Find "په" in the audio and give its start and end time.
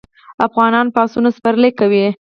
0.93-0.99